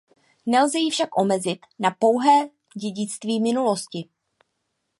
[0.51, 2.37] Nelze ji však omezit na pouhé
[2.81, 4.01] dědictví minulosti.